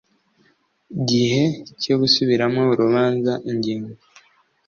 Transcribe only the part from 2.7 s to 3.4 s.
urubanza